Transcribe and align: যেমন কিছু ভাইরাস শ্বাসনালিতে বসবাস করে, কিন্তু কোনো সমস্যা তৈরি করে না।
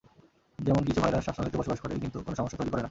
যেমন 0.59 0.81
কিছু 0.87 0.99
ভাইরাস 1.01 1.23
শ্বাসনালিতে 1.23 1.57
বসবাস 1.57 1.79
করে, 1.81 1.93
কিন্তু 2.03 2.17
কোনো 2.21 2.35
সমস্যা 2.35 2.57
তৈরি 2.57 2.69
করে 2.69 2.75
না। 2.75 2.79